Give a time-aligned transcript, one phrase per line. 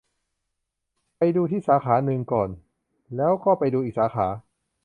[1.17, 2.49] ไปดูที่สาขานึงก่อน
[3.15, 4.27] แล้วก็ไปดูอีกสาขา